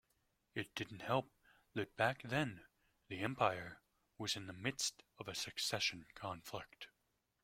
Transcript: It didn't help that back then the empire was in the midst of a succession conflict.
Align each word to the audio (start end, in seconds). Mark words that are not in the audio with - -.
It 0.55 0.73
didn't 0.73 1.03
help 1.03 1.31
that 1.75 1.95
back 1.95 2.23
then 2.23 2.65
the 3.07 3.19
empire 3.19 3.83
was 4.17 4.35
in 4.35 4.47
the 4.47 4.51
midst 4.53 5.03
of 5.19 5.27
a 5.27 5.35
succession 5.35 6.07
conflict. 6.15 6.87